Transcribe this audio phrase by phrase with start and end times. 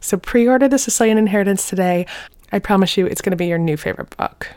[0.00, 2.06] So pre order The Sicilian Inheritance today.
[2.52, 4.48] I promise you it's going to be your new favorite book.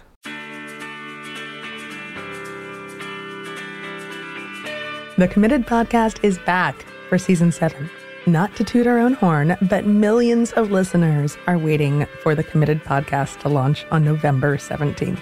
[5.17, 7.89] The Committed podcast is back for season seven.
[8.25, 12.83] Not to toot our own horn, but millions of listeners are waiting for the Committed
[12.83, 15.21] podcast to launch on November 17th.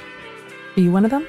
[0.77, 1.27] Are you one of them?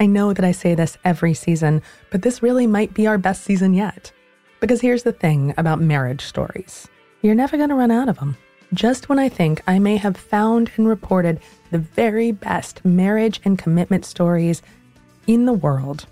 [0.00, 3.44] I know that I say this every season, but this really might be our best
[3.44, 4.12] season yet.
[4.60, 6.88] Because here's the thing about marriage stories
[7.22, 8.36] you're never going to run out of them.
[8.74, 13.58] Just when I think I may have found and reported the very best marriage and
[13.58, 14.62] commitment stories
[15.26, 16.06] in the world,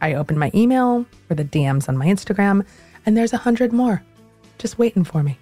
[0.00, 2.64] I open my email or the DMs on my Instagram,
[3.04, 4.02] and there's a hundred more
[4.58, 5.38] just waiting for me.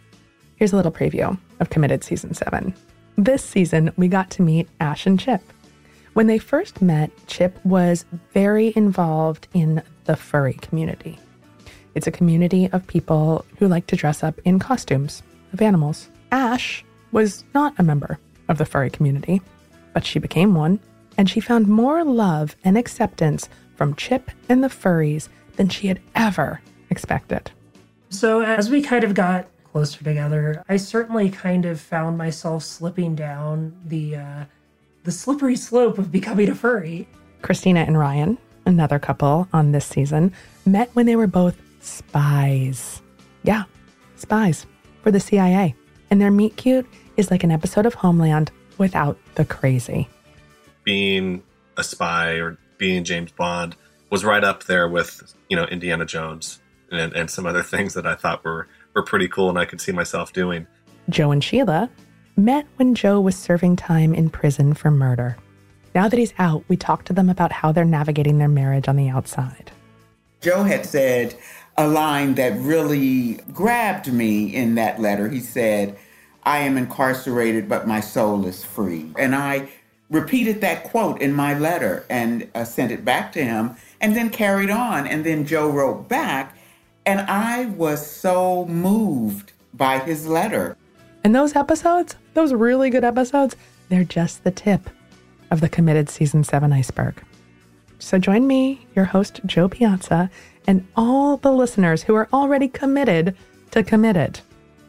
[0.57, 2.75] Here's a little preview of Committed Season 7.
[3.17, 5.43] This season, we got to meet Ash and Chip.
[6.13, 11.19] When they first met, Chip was very involved in the furry community.
[11.97, 15.23] It's a community of people who like to dress up in costumes
[15.55, 16.11] of animals.
[16.31, 19.41] Ash was not a member of the furry community,
[19.95, 20.79] but she became one,
[21.17, 25.99] and she found more love and acceptance from Chip and the furries than she had
[26.15, 27.51] ever expected.
[28.11, 33.15] So, as we kind of got closer together, I certainly kind of found myself slipping
[33.15, 34.45] down the uh,
[35.05, 37.09] the slippery slope of becoming a furry.
[37.41, 38.37] Christina and Ryan,
[38.67, 40.35] another couple on this season,
[40.67, 41.57] met when they were both
[41.87, 43.03] spies.
[43.43, 43.65] Yeah,
[44.17, 44.67] spies
[45.03, 45.75] for the CIA.
[46.11, 46.87] And their meet cute
[47.17, 50.09] is like an episode of Homeland without the crazy.
[50.85, 51.43] Being
[51.77, 53.77] a spy or being James Bond
[54.11, 56.61] was right up there with, you know, Indiana Jones
[56.91, 59.81] and, and some other things that I thought were, were pretty cool and I could
[59.81, 60.67] see myself doing.
[61.09, 61.91] Joe and Sheila
[62.37, 65.37] met when Joe was serving time in prison for murder.
[65.95, 68.97] Now that he's out, we talked to them about how they're navigating their marriage on
[68.97, 69.73] the outside.
[70.43, 71.35] Joe had said,
[71.79, 75.29] a line that really grabbed me in that letter.
[75.29, 75.99] He said,
[76.45, 79.11] I am incarcerated, but my soul is free.
[79.19, 79.69] And I
[80.09, 84.31] repeated that quote in my letter and uh, sent it back to him and then
[84.31, 85.07] carried on.
[85.07, 86.57] And then Joe wrote back,
[87.05, 90.77] and I was so moved by his letter.
[91.25, 93.57] And those episodes, those really good episodes,
[93.89, 94.89] they're just the tip
[95.51, 97.23] of the committed season seven iceberg.
[97.99, 100.31] So join me, your host, Jo Piazza,
[100.67, 103.37] and all the listeners who are already committed
[103.71, 104.41] to Committed.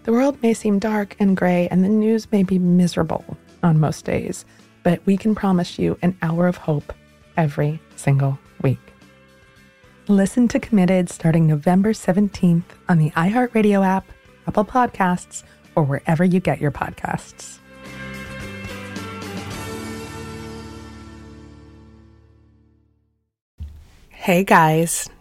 [0.04, 3.26] The world may seem dark and gray, and the news may be miserable
[3.64, 4.46] on most days,
[4.84, 6.94] but we can promise you an hour of hope
[7.36, 8.80] every single week.
[10.08, 14.06] Listen to Committed starting November 17th on the iHeartRadio app,
[14.48, 15.44] Apple Podcasts,
[15.76, 17.60] or wherever you get your podcasts.
[24.10, 25.10] Hey guys.